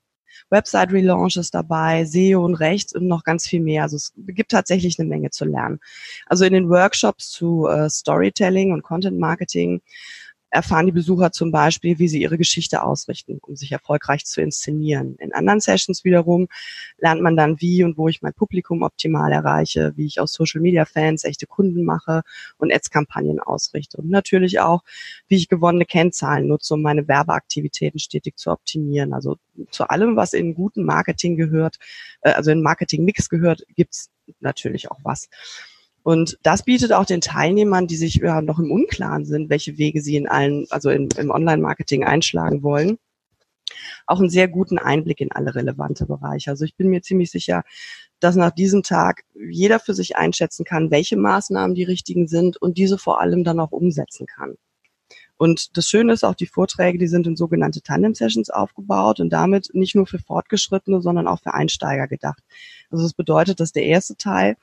Website-Relaunches 0.51 1.51
dabei, 1.51 2.05
SEO 2.05 2.45
und 2.45 2.55
Rechts 2.55 2.95
und 2.95 3.07
noch 3.07 3.25
ganz 3.25 3.47
viel 3.47 3.61
mehr. 3.61 3.83
Also 3.83 3.97
es 3.97 4.13
gibt 4.17 4.51
tatsächlich 4.51 4.99
eine 4.99 5.09
Menge 5.09 5.31
zu 5.31 5.45
lernen. 5.45 5.81
Also 6.27 6.45
in 6.45 6.53
den 6.53 6.69
Workshops 6.69 7.31
zu 7.31 7.67
äh, 7.67 7.89
Storytelling 7.89 8.73
und 8.73 8.83
Content 8.83 9.19
Marketing 9.19 9.81
erfahren 10.53 10.85
die 10.85 10.93
Besucher 10.93 11.33
zum 11.33 11.51
Beispiel, 11.51 11.99
wie 11.99 12.09
sie 12.09 12.21
ihre 12.21 12.37
Geschichte 12.37 12.83
ausrichten, 12.83 13.39
um 13.41 13.57
sich 13.57 13.73
erfolgreich 13.73 14.27
zu 14.27 14.43
inszenieren. 14.43 15.17
In 15.19 15.33
anderen 15.33 15.61
Sessions 15.61 16.05
wiederum 16.05 16.47
lernt 16.99 17.23
man 17.23 17.37
dann, 17.37 17.61
wie 17.61 17.83
und 17.85 17.97
wo 17.97 18.09
ich 18.09 18.21
mein 18.21 18.35
Publikum 18.35 18.83
optimal 18.83 19.33
erreiche, 19.33 19.95
wie 19.97 20.05
ich 20.05 20.21
aus 20.21 20.33
Social 20.33 20.61
Media 20.61 20.85
Fans 20.85 21.25
echte 21.25 21.47
Kunden 21.47 21.85
mache 21.85 22.23
und 22.59 22.71
Ads-Kampagnen 22.71 23.41
ausrichte. 23.41 23.97
Und 23.97 24.11
natürlich 24.11 24.61
auch, 24.61 24.83
wie 25.27 25.37
ich 25.37 25.49
gewonnene 25.49 25.87
Kennzahlen 25.87 26.49
nutze, 26.49 26.75
um 26.75 26.83
meine 26.83 27.09
Werbeaktivitäten 27.09 27.99
stetig 27.99 28.37
zu 28.37 28.51
optimieren. 28.51 29.15
Also 29.15 29.39
zu 29.71 29.89
allem, 29.89 30.17
was 30.17 30.35
in 30.35 30.55
guten 30.55 30.85
Marketing 30.85 31.37
gehört, 31.37 31.79
äh, 32.21 32.33
also 32.33 32.51
in 32.51 32.63
Marketing-Mix 32.63 33.31
gehört, 33.31 33.65
gibt's 33.75 34.11
natürlich 34.41 34.91
auch 34.91 34.99
was. 35.03 35.31
Und 36.03 36.39
das 36.43 36.65
bietet 36.65 36.93
auch 36.93 37.05
den 37.05 37.21
Teilnehmern, 37.21 37.87
die 37.87 37.97
sich 37.97 38.17
ja 38.17 38.43
noch 38.43 38.59
im 38.59 38.71
Unklaren 38.71 39.25
sind, 39.25 39.51
welche 39.51 39.79
Wege 39.79 40.01
sie 40.03 40.17
in 40.17 40.29
allen, 40.29 40.67
also 40.71 40.91
in, 40.91 41.09
im 41.17 41.31
Online-Marketing 41.31 42.05
einschlagen 42.05 42.63
wollen, 42.63 42.99
auch 44.07 44.19
einen 44.19 44.31
sehr 44.31 44.49
guten 44.49 44.79
Einblick 44.79 45.21
in 45.21 45.33
alle 45.33 45.55
relevante 45.55 46.07
Bereiche. 46.07 46.51
Also 46.51 46.65
ich 46.65 46.77
bin 46.77 46.89
mir 46.89 47.03
ziemlich 47.03 47.31
sicher, 47.31 47.63
dass 48.21 48.37
nach 48.37 48.51
diesem 48.51 48.83
Tag 48.83 49.23
jeder 49.35 49.81
für 49.81 49.95
sich 49.95 50.17
einschätzen 50.17 50.65
kann, 50.65 50.91
welche 50.91 51.17
Maßnahmen 51.17 51.75
die 51.75 51.85
richtigen 51.85 52.29
sind 52.29 52.57
und 52.57 52.79
diese 52.79 52.99
vor 52.99 53.21
allem 53.21 53.45
dann 53.45 53.61
auch 53.61 53.73
umsetzen 53.73 54.27
kann. 54.27 54.57
Und 55.37 55.77
das 55.77 55.89
Schöne 55.89 56.13
ist 56.13 56.25
auch, 56.25 56.37
die 56.37 56.47
Vorträge, 56.47 56.99
die 56.99 57.09
sind 57.09 57.27
in 57.27 57.35
sogenannte 57.35 57.83
Tandem-Sessions 57.83 58.51
aufgebaut 58.51 59.19
und 59.19 59.31
damit 59.31 59.71
nicht 59.73 59.97
nur 59.97 60.07
für 60.07 60.21
Fortgeschrittene, 60.21 61.03
sondern 61.03 61.27
auch 61.27 61.41
für 61.41 61.53
Einsteiger 61.53 62.07
gedacht. 62.07 62.43
Also 62.91 63.03
das 63.03 63.13
bedeutet, 63.13 63.59
dass 63.59 63.73
der 63.73 63.85
erste 63.85 64.17
Teil 64.17 64.57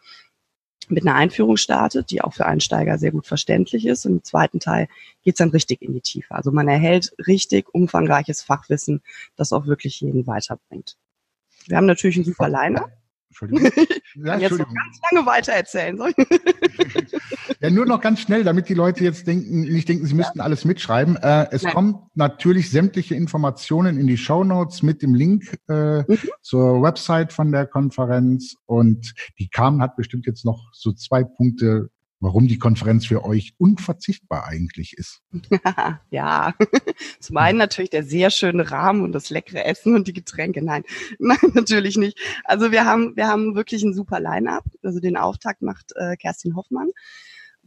mit 0.90 1.06
einer 1.06 1.16
Einführung 1.16 1.58
startet, 1.58 2.12
die 2.12 2.22
auch 2.22 2.34
für 2.34 2.46
Einsteiger 2.46 2.98
sehr 2.98 3.12
gut 3.12 3.28
verständlich 3.28 3.86
ist. 3.86 4.06
Und 4.06 4.12
im 4.14 4.24
zweiten 4.24 4.60
Teil 4.60 4.88
geht 5.24 5.36
es 5.36 5.38
dann 5.38 5.50
richtig 5.50 5.82
in 5.82 5.94
die 5.94 6.02
Tiefe. 6.02 6.34
Also 6.34 6.52
man 6.52 6.68
erhält 6.68 7.14
richtig 7.28 7.74
umfangreiches 7.74 8.42
Fachwissen, 8.42 9.02
das 9.36 9.54
auch 9.54 9.68
wirklich 9.68 10.02
jeden 10.02 10.28
weiterbringt. 10.28 10.98
Wir 11.68 11.78
haben 11.78 11.86
natürlich 11.86 12.18
ein 12.18 12.24
super 12.24 12.50
Liner. 12.50 12.92
Entschuldigung. 13.30 13.72
Ja, 14.16 14.38
jetzt 14.38 14.58
noch 14.58 14.66
ganz 14.66 15.00
lange 15.12 15.26
weiter 15.28 15.54
erzählen. 15.54 15.98
ja, 17.62 17.70
nur 17.70 17.86
noch 17.86 18.02
ganz 18.02 18.22
schnell, 18.22 18.44
damit 18.44 18.70
die 18.70 18.74
Leute 18.74 19.04
jetzt 19.04 19.28
denken, 19.28 19.62
nicht 19.62 19.90
denken, 19.90 20.06
sie 20.06 20.14
müssten 20.14 20.40
ja. 20.40 20.46
alles 20.46 20.66
mitschreiben. 20.66 21.18
Äh, 21.18 21.48
es 21.52 21.64
Nein. 21.64 21.74
kommt 21.74 21.98
natürlich 22.16 22.70
sämtliche 22.72 23.16
Informationen 23.16 24.00
in 24.00 24.08
die 24.08 24.18
Show 24.18 24.44
Notes 24.44 24.82
mit 24.84 25.02
dem 25.02 25.14
Link 25.14 25.58
äh, 25.68 26.00
mhm. 26.00 26.18
zur 26.42 26.82
Website 26.82 27.34
von 27.34 27.52
der 27.52 27.66
Konferenz. 27.66 28.56
Und 28.66 29.14
die 29.40 29.50
Carmen 29.50 29.82
hat 29.82 29.96
bestimmt 29.96 30.26
jetzt 30.26 30.46
noch 30.46 30.70
so 30.74 30.94
zwei 30.94 31.24
Punkte 31.24 31.90
warum 32.20 32.48
die 32.48 32.60
Konferenz 32.60 33.06
für 33.06 33.24
euch 33.24 33.54
unverzichtbar 33.58 34.46
eigentlich 34.46 34.94
ist. 34.98 35.22
ja, 36.10 36.54
zum 37.20 37.38
einen 37.38 37.58
natürlich 37.58 37.90
der 37.90 38.04
sehr 38.04 38.30
schöne 38.30 38.70
Rahmen 38.72 39.04
und 39.04 39.14
das 39.14 39.30
leckere 39.30 39.66
Essen 39.66 39.96
und 39.96 40.08
die 40.08 40.14
Getränke. 40.14 40.62
Nein, 40.62 40.84
nein, 41.20 41.38
natürlich 41.54 41.98
nicht. 41.98 42.20
Also 42.44 42.72
wir 42.72 42.86
haben, 42.86 43.16
wir 43.16 43.28
haben 43.28 43.56
wirklich 43.56 43.84
ein 43.84 43.94
super 43.94 44.20
Line-up. 44.20 44.66
Also 44.84 45.00
den 45.00 45.18
Auftakt 45.18 45.62
macht 45.62 45.94
äh, 45.96 46.18
Kerstin 46.18 46.56
Hoffmann, 46.56 46.90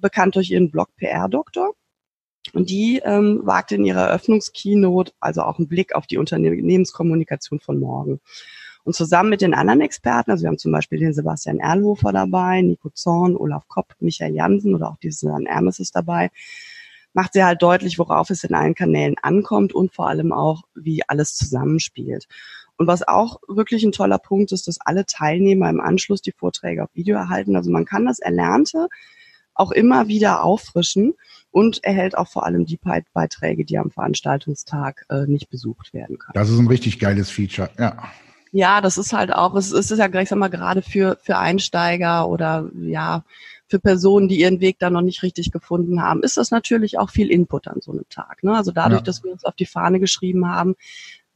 bekannt 0.02 0.36
durch 0.36 0.50
ihren 0.50 0.70
Blog 0.70 0.94
PR-Doktor. 0.96 1.72
Und 2.52 2.68
die 2.68 3.00
ähm, 3.04 3.40
wagt 3.44 3.72
in 3.72 3.84
ihrer 3.84 4.08
Eröffnungskeynote 4.08 5.12
also 5.20 5.42
auch 5.42 5.58
einen 5.58 5.68
Blick 5.68 5.94
auf 5.94 6.06
die 6.06 6.18
Unternehmenskommunikation 6.18 7.60
von 7.60 7.78
morgen. 7.78 8.20
Und 8.84 8.94
zusammen 8.94 9.30
mit 9.30 9.40
den 9.40 9.54
anderen 9.54 9.80
Experten, 9.80 10.32
also 10.32 10.42
wir 10.42 10.48
haben 10.48 10.58
zum 10.58 10.72
Beispiel 10.72 10.98
den 10.98 11.14
Sebastian 11.14 11.60
Erlhofer 11.60 12.12
dabei, 12.12 12.62
Nico 12.62 12.90
Zorn, 12.90 13.36
Olaf 13.36 13.68
Kopp, 13.68 13.94
Michael 14.00 14.34
Jansen 14.34 14.74
oder 14.74 14.88
auch 14.88 14.96
diesen 14.96 15.46
Ermes 15.46 15.78
ist 15.78 15.94
dabei, 15.94 16.30
macht 17.12 17.34
sie 17.34 17.44
halt 17.44 17.62
deutlich, 17.62 17.98
worauf 17.98 18.30
es 18.30 18.42
in 18.42 18.54
allen 18.54 18.74
Kanälen 18.74 19.14
ankommt 19.22 19.72
und 19.72 19.94
vor 19.94 20.08
allem 20.08 20.32
auch, 20.32 20.62
wie 20.74 21.02
alles 21.08 21.34
zusammenspielt. 21.36 22.26
Und 22.76 22.86
was 22.88 23.06
auch 23.06 23.40
wirklich 23.46 23.84
ein 23.84 23.92
toller 23.92 24.18
Punkt 24.18 24.50
ist, 24.50 24.66
dass 24.66 24.80
alle 24.80 25.06
Teilnehmer 25.06 25.70
im 25.70 25.80
Anschluss 25.80 26.22
die 26.22 26.32
Vorträge 26.32 26.82
auf 26.82 26.90
Video 26.94 27.16
erhalten. 27.16 27.54
Also 27.54 27.70
man 27.70 27.84
kann 27.84 28.06
das 28.06 28.18
Erlernte 28.18 28.88
auch 29.54 29.70
immer 29.70 30.08
wieder 30.08 30.42
auffrischen 30.44 31.14
und 31.50 31.84
erhält 31.84 32.16
auch 32.16 32.28
vor 32.28 32.44
allem 32.46 32.64
die 32.64 32.78
Beiträge, 33.12 33.64
die 33.64 33.78
am 33.78 33.90
Veranstaltungstag 33.90 35.04
äh, 35.10 35.26
nicht 35.26 35.50
besucht 35.50 35.92
werden 35.92 36.18
können. 36.18 36.34
Das 36.34 36.48
ist 36.50 36.58
ein 36.58 36.68
richtig 36.68 36.98
geiles 36.98 37.30
Feature, 37.30 37.70
ja. 37.78 37.96
Ja, 38.54 38.82
das 38.82 38.98
ist 38.98 39.14
halt 39.14 39.32
auch, 39.32 39.54
es 39.54 39.72
ist 39.72 39.90
ja 39.90 40.08
gleich, 40.08 40.28
sag 40.28 40.38
mal, 40.38 40.48
gerade 40.48 40.82
für, 40.82 41.16
für 41.22 41.38
Einsteiger 41.38 42.28
oder 42.28 42.68
ja, 42.82 43.24
für 43.66 43.78
Personen, 43.78 44.28
die 44.28 44.40
ihren 44.40 44.60
Weg 44.60 44.78
da 44.78 44.90
noch 44.90 45.00
nicht 45.00 45.22
richtig 45.22 45.50
gefunden 45.50 46.02
haben, 46.02 46.22
ist 46.22 46.36
das 46.36 46.50
natürlich 46.50 46.98
auch 46.98 47.08
viel 47.08 47.30
Input 47.30 47.66
an 47.68 47.80
so 47.80 47.92
einem 47.92 48.06
Tag. 48.10 48.44
Ne? 48.44 48.54
Also 48.54 48.70
dadurch, 48.70 49.00
ja. 49.00 49.04
dass 49.04 49.24
wir 49.24 49.32
uns 49.32 49.44
auf 49.44 49.54
die 49.54 49.64
Fahne 49.64 49.98
geschrieben 49.98 50.46
haben, 50.46 50.76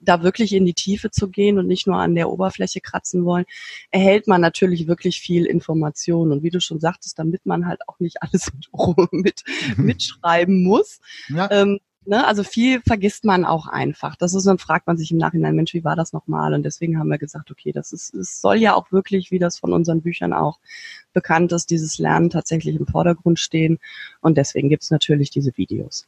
da 0.08 0.22
wirklich 0.22 0.52
in 0.52 0.64
die 0.64 0.74
Tiefe 0.74 1.10
zu 1.10 1.28
gehen 1.28 1.58
und 1.58 1.66
nicht 1.66 1.86
nur 1.86 1.96
an 1.96 2.14
der 2.14 2.30
Oberfläche 2.30 2.80
kratzen 2.80 3.24
wollen, 3.24 3.44
erhält 3.90 4.26
man 4.26 4.40
natürlich 4.40 4.86
wirklich 4.86 5.20
viel 5.20 5.46
Information. 5.46 6.32
Und 6.32 6.42
wie 6.42 6.50
du 6.50 6.60
schon 6.60 6.80
sagtest, 6.80 7.18
damit 7.18 7.46
man 7.46 7.66
halt 7.66 7.80
auch 7.88 7.98
nicht 8.00 8.22
alles 8.22 8.50
mit, 9.10 9.44
mitschreiben 9.76 10.62
muss, 10.62 11.00
ja. 11.28 11.48
ähm, 11.50 11.78
Ne? 12.08 12.24
Also 12.24 12.44
viel 12.44 12.80
vergisst 12.82 13.24
man 13.24 13.44
auch 13.44 13.66
einfach. 13.66 14.14
Das 14.14 14.32
ist, 14.32 14.46
dann 14.46 14.58
fragt 14.58 14.86
man 14.86 14.96
sich 14.96 15.10
im 15.10 15.16
Nachhinein, 15.18 15.56
Mensch, 15.56 15.74
wie 15.74 15.82
war 15.82 15.96
das 15.96 16.12
nochmal? 16.12 16.54
Und 16.54 16.62
deswegen 16.62 16.98
haben 16.98 17.08
wir 17.08 17.18
gesagt, 17.18 17.50
okay, 17.50 17.72
das 17.72 17.92
ist, 17.92 18.14
es 18.14 18.40
soll 18.40 18.58
ja 18.58 18.74
auch 18.74 18.92
wirklich, 18.92 19.32
wie 19.32 19.40
das 19.40 19.58
von 19.58 19.72
unseren 19.72 20.02
Büchern 20.02 20.32
auch 20.32 20.60
bekannt 21.12 21.50
ist, 21.50 21.70
dieses 21.70 21.98
Lernen 21.98 22.30
tatsächlich 22.30 22.76
im 22.76 22.86
Vordergrund 22.86 23.40
stehen. 23.40 23.80
Und 24.20 24.38
deswegen 24.38 24.68
gibt's 24.68 24.92
natürlich 24.92 25.30
diese 25.30 25.56
Videos. 25.56 26.06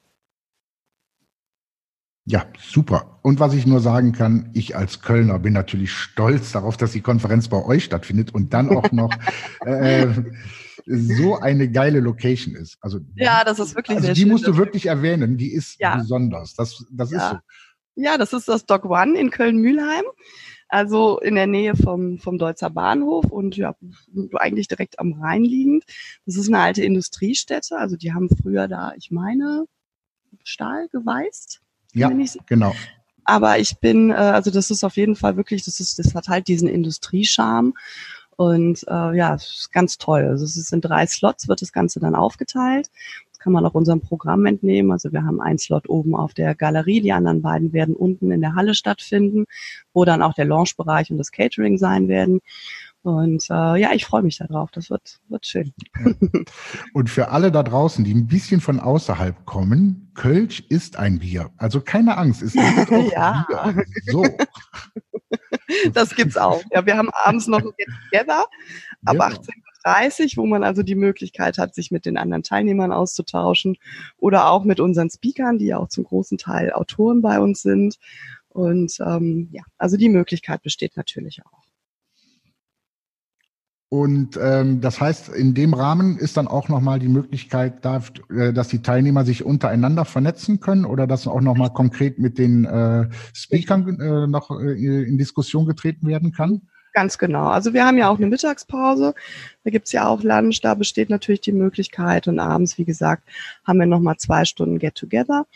Ja, 2.30 2.44
super. 2.61 3.18
Und 3.23 3.40
was 3.40 3.54
ich 3.54 3.66
nur 3.66 3.80
sagen 3.80 4.12
kann, 4.12 4.50
ich 4.52 4.76
als 4.76 5.00
Kölner 5.00 5.38
bin 5.38 5.54
natürlich 5.54 5.92
stolz 5.92 6.52
darauf, 6.52 6.76
dass 6.76 6.92
die 6.92 7.00
Konferenz 7.00 7.49
bei 7.49 7.64
euch 7.64 7.85
stattfindet 7.85 8.35
und 8.35 8.52
dann 8.52 8.68
auch 8.68 8.92
noch 8.92 9.11
äh, 9.64 10.08
so 10.85 11.38
eine 11.38 11.70
geile 11.70 12.00
Location 12.00 12.54
ist. 12.54 12.76
Also 12.82 13.00
ja, 13.14 13.44
das 13.44 13.58
ist 13.58 13.75
wirklich 13.75 13.97
also 13.97 14.12
die 14.12 14.20
schön, 14.20 14.28
musst 14.28 14.47
du 14.47 14.58
wirklich 14.58 14.87
erwähnen. 14.87 15.38
Die 15.38 15.50
ist 15.54 15.80
ja. 15.80 15.97
besonders. 15.97 16.54
Das, 16.54 16.85
das 16.90 17.11
ja. 17.12 17.18
ist 17.18 17.30
so. 17.30 17.38
Ja, 17.94 18.18
das 18.18 18.35
ist 18.35 18.47
das 18.47 18.66
Dock 18.66 18.85
One 18.85 19.18
in 19.18 19.30
Köln-Mühlheim. 19.30 20.04
Also 20.68 21.18
in 21.20 21.35
der 21.35 21.47
Nähe 21.47 21.76
vom, 21.76 22.18
vom 22.18 22.37
Deutzer 22.37 22.68
Bahnhof 22.68 23.25
und 23.25 23.56
ja, 23.56 23.75
eigentlich 24.35 24.68
direkt 24.68 24.99
am 24.99 25.14
Rhein 25.14 25.44
liegend. 25.44 25.85
Das 26.26 26.37
ist 26.37 26.49
eine 26.49 26.58
alte 26.58 26.85
Industriestätte. 26.85 27.78
Also 27.78 27.97
die 27.97 28.12
haben 28.12 28.28
früher 28.28 28.68
da, 28.68 28.92
ich 28.99 29.11
meine, 29.11 29.64
Stahl 30.44 30.88
geweißt. 30.88 31.62
Ja, 31.92 32.11
genau. 32.47 32.75
Aber 33.25 33.59
ich 33.59 33.78
bin, 33.78 34.11
äh, 34.11 34.14
also 34.14 34.50
das 34.50 34.71
ist 34.71 34.85
auf 34.85 34.97
jeden 34.97 35.14
Fall 35.14 35.37
wirklich, 35.37 35.64
das 35.64 35.80
ist, 35.80 35.99
das 35.99 36.14
hat 36.14 36.28
halt 36.28 36.49
diesen 36.49 36.68
Industriescharme. 36.68 37.73
Und 38.37 38.85
äh, 38.88 39.16
ja, 39.16 39.35
es 39.35 39.49
ist 39.49 39.73
ganz 39.73 39.99
toll. 39.99 40.25
Also 40.25 40.45
es 40.45 40.57
ist 40.57 40.73
in 40.73 40.80
drei 40.80 41.07
Slots, 41.07 41.49
wird 41.49 41.61
das 41.61 41.73
Ganze 41.73 42.00
dann 42.00 42.14
aufgeteilt. 42.14 42.88
Das 43.30 43.40
kann 43.40 43.52
man 43.52 43.66
auch 43.66 43.75
unserem 43.75 44.00
Programm 44.00 44.47
entnehmen. 44.47 44.92
Also 44.92 45.12
wir 45.12 45.25
haben 45.25 45.40
einen 45.40 45.59
Slot 45.59 45.88
oben 45.88 46.14
auf 46.14 46.35
der 46.35 46.54
Galerie, 46.54 47.00
die 47.00 47.12
anderen 47.12 47.42
beiden 47.42 47.73
werden 47.73 47.95
unten 47.95 48.30
in 48.30 48.40
der 48.40 48.54
Halle 48.54 48.75
stattfinden, 48.75 49.45
wo 49.92 50.04
dann 50.04 50.23
auch 50.23 50.35
der 50.35 50.45
Launchbereich 50.45 51.11
und 51.11 51.18
das 51.18 51.30
Catering 51.33 51.78
sein 51.78 52.09
werden. 52.09 52.40
Und 53.09 53.45
äh, 53.50 53.81
ja, 53.81 53.93
ich 53.95 54.05
freue 54.05 54.23
mich 54.23 54.38
darauf. 54.38 54.71
Das 54.71 54.91
wird, 54.91 55.19
wird 55.29 55.47
schön. 55.47 55.73
Ja. 55.99 56.12
Und 56.93 57.11
für 57.11 57.31
alle 57.31 57.50
da 57.50 57.62
draußen, 57.62 58.05
die 58.05 58.15
ein 58.15 58.27
bisschen 58.27 58.61
von 58.61 58.81
außerhalb 58.81 59.47
kommen, 59.47 60.12
Kölsch 60.15 60.61
ist 60.69 60.99
ein 60.99 61.21
Bier. 61.21 61.50
Also 61.57 61.81
keine 61.81 62.19
Angst, 62.19 62.43
es 62.43 62.55
ist 62.55 62.57
ja. 63.12 63.47
Bier. 63.49 63.85
So. 64.07 64.25
Das 65.93 66.15
gibt's 66.15 66.38
auch. 66.38 66.62
Ja, 66.73 66.87
wir 66.87 66.97
haben 66.97 67.11
abends 67.12 67.47
noch 67.47 67.59
ein 67.59 67.73
Get 67.77 67.88
Together 68.11 68.47
ab 69.05 69.17
ja. 69.17 69.29
18.30 69.85 70.38
Uhr, 70.38 70.43
wo 70.43 70.47
man 70.47 70.65
also 70.65 70.83
die 70.83 70.95
Möglichkeit 70.95 71.59
hat, 71.59 71.75
sich 71.75 71.91
mit 71.91 72.07
den 72.07 72.17
anderen 72.17 72.43
Teilnehmern 72.43 72.93
auszutauschen 72.93 73.77
oder 74.17 74.49
auch 74.50 74.65
mit 74.65 74.81
unseren 74.81 75.11
Speakern, 75.11 75.59
die 75.59 75.67
ja 75.67 75.79
auch 75.79 75.88
zum 75.88 76.05
großen 76.05 76.38
Teil 76.38 76.73
Autoren 76.73 77.21
bei 77.21 77.38
uns 77.38 77.61
sind. 77.61 77.99
Und 78.49 78.99
ähm, 79.00 79.50
ja, 79.53 79.62
also 79.77 79.99
die 79.99 80.09
Möglichkeit 80.09 80.62
besteht 80.62 80.97
natürlich 80.97 81.43
auch. 81.45 81.67
Und 83.90 84.38
ähm, 84.40 84.83
das 84.83 85.00
heißt, 85.00 85.30
in 85.30 85.54
dem 85.54 85.73
Rahmen 85.73 86.18
ist 86.18 86.37
dann 86.37 86.47
auch 86.47 86.68
nochmal 86.68 86.99
die 86.99 87.09
Möglichkeit, 87.09 87.87
da, 87.87 88.02
äh, 88.30 88.52
dass 88.52 88.68
die 88.68 88.83
Teilnehmer 88.83 89.25
sich 89.25 89.45
untereinander 89.45 90.04
vernetzen 90.04 90.61
können 90.61 90.85
oder 90.85 91.07
dass 91.07 91.26
auch 91.26 91.40
nochmal 91.40 91.73
konkret 91.73 92.18
mit 92.18 92.37
den 92.37 92.66
äh, 92.66 93.09
Speakern 93.33 93.99
äh, 93.99 94.26
noch 94.26 94.50
äh, 94.50 95.04
in 95.04 95.16
Diskussion 95.16 95.64
getreten 95.64 96.07
werden 96.07 96.33
kann? 96.33 96.68
Ganz 96.92 97.16
genau. 97.16 97.47
Also 97.47 97.73
wir 97.73 97.87
haben 97.87 97.97
ja 97.97 98.11
auch 98.11 98.18
eine 98.18 98.26
Mittagspause, 98.26 99.14
da 99.64 99.71
gibt's 99.71 99.92
ja 99.92 100.07
auch 100.07 100.23
Lunch, 100.23 100.61
da 100.61 100.75
besteht 100.75 101.09
natürlich 101.09 101.40
die 101.40 101.52
Möglichkeit 101.52 102.28
und 102.28 102.40
abends, 102.40 102.76
wie 102.76 102.85
gesagt, 102.85 103.23
haben 103.64 103.78
wir 103.78 103.87
nochmal 103.87 104.16
zwei 104.16 104.45
Stunden 104.45 104.78
Get-Together 104.78 105.47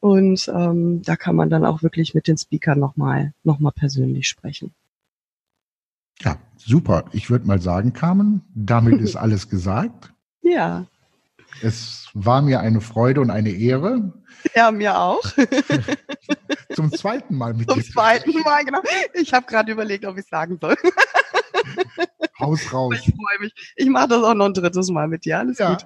und 0.00 0.48
ähm, 0.48 1.02
da 1.02 1.16
kann 1.16 1.36
man 1.36 1.50
dann 1.50 1.64
auch 1.64 1.82
wirklich 1.82 2.14
mit 2.14 2.26
den 2.26 2.38
Speakern 2.38 2.80
nochmal 2.80 3.32
noch 3.44 3.60
mal 3.60 3.72
persönlich 3.72 4.26
sprechen. 4.26 4.74
Ja, 6.22 6.36
super. 6.56 7.04
Ich 7.12 7.30
würde 7.30 7.46
mal 7.46 7.60
sagen, 7.60 7.92
Carmen, 7.92 8.42
damit 8.54 9.00
ist 9.00 9.16
alles 9.16 9.48
gesagt. 9.48 10.12
Ja. 10.42 10.86
Es 11.62 12.08
war 12.12 12.42
mir 12.42 12.60
eine 12.60 12.80
Freude 12.80 13.20
und 13.20 13.30
eine 13.30 13.50
Ehre. 13.50 14.12
Ja, 14.54 14.70
mir 14.70 14.98
auch. 14.98 15.22
Zum 16.74 16.92
zweiten 16.92 17.36
Mal 17.36 17.54
mit 17.54 17.70
Zum 17.70 17.80
dir. 17.80 17.90
zweiten 17.90 18.38
Mal, 18.42 18.64
genau. 18.64 18.82
Ich 19.14 19.32
habe 19.32 19.46
gerade 19.46 19.72
überlegt, 19.72 20.04
ob 20.04 20.18
ich 20.18 20.26
sagen 20.26 20.58
soll. 20.60 20.76
Haus 22.38 22.70
raus. 22.72 22.94
Ich 22.98 23.06
freue 23.14 23.40
mich. 23.40 23.72
Ich 23.76 23.88
mache 23.88 24.08
das 24.08 24.22
auch 24.22 24.34
noch 24.34 24.44
ein 24.46 24.52
drittes 24.54 24.90
Mal 24.90 25.08
mit 25.08 25.24
dir. 25.24 25.38
Alles 25.38 25.58
Ja. 25.58 25.74
gut. 25.76 25.84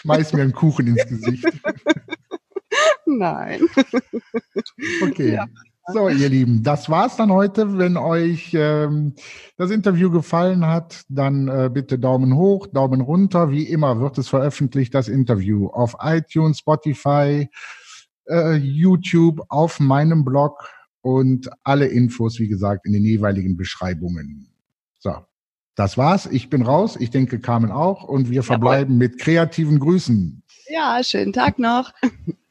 Schmeiß 0.00 0.34
mir 0.34 0.42
einen 0.42 0.52
Kuchen 0.52 0.86
ins 0.88 1.06
Gesicht. 1.06 1.46
Nein. 3.06 3.62
Okay. 5.02 5.34
Ja. 5.34 5.46
So, 5.92 6.08
ihr 6.08 6.28
Lieben, 6.28 6.64
das 6.64 6.90
war's 6.90 7.16
dann 7.16 7.30
heute. 7.30 7.78
Wenn 7.78 7.96
euch 7.96 8.50
ähm, 8.54 9.14
das 9.56 9.70
Interview 9.70 10.10
gefallen 10.10 10.66
hat, 10.66 11.04
dann 11.08 11.46
äh, 11.46 11.70
bitte 11.72 11.96
Daumen 11.96 12.34
hoch, 12.34 12.66
Daumen 12.66 13.00
runter. 13.00 13.50
Wie 13.52 13.62
immer 13.62 14.00
wird 14.00 14.18
es 14.18 14.28
veröffentlicht, 14.28 14.94
das 14.94 15.06
Interview 15.06 15.68
auf 15.68 15.96
iTunes, 16.00 16.58
Spotify, 16.58 17.48
äh, 18.28 18.54
YouTube, 18.56 19.40
auf 19.48 19.78
meinem 19.78 20.24
Blog 20.24 20.68
und 21.02 21.48
alle 21.62 21.86
Infos, 21.86 22.40
wie 22.40 22.48
gesagt, 22.48 22.84
in 22.84 22.92
den 22.92 23.04
jeweiligen 23.04 23.56
Beschreibungen. 23.56 24.48
So, 24.98 25.14
das 25.76 25.96
war's. 25.96 26.26
Ich 26.26 26.50
bin 26.50 26.62
raus. 26.62 26.96
Ich 26.98 27.10
denke, 27.10 27.38
Carmen 27.38 27.70
auch. 27.70 28.02
Und 28.02 28.28
wir 28.28 28.42
verbleiben 28.42 28.98
mit 28.98 29.20
kreativen 29.20 29.78
Grüßen. 29.78 30.42
Ja, 30.68 31.00
schönen 31.04 31.32
Tag 31.32 31.60
noch. 31.60 31.92